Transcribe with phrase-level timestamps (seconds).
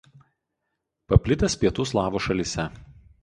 [1.13, 2.69] Paplitęs pietų slavų šalyse.